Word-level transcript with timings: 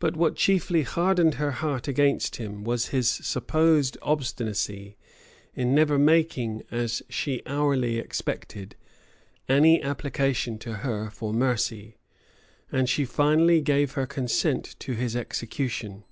But 0.00 0.16
what 0.16 0.34
chiefly 0.34 0.82
hardened 0.82 1.34
her 1.34 1.52
heart 1.52 1.86
against 1.86 2.38
him 2.42 2.64
was 2.64 2.88
his 2.88 3.08
supposed 3.08 3.96
obstinacy, 4.02 4.96
in 5.54 5.76
never 5.76 5.96
making, 5.96 6.64
as 6.72 7.04
she 7.08 7.42
hourly 7.46 8.00
expected, 8.00 8.74
any 9.48 9.80
application 9.80 10.58
to 10.58 10.78
her 10.78 11.08
for 11.08 11.32
mercy; 11.32 11.94
and 12.72 12.88
she 12.88 13.04
finally 13.04 13.60
gave 13.60 13.92
her 13.92 14.08
consent 14.08 14.74
to 14.80 14.94
his 14.94 15.14
execution. 15.14 16.02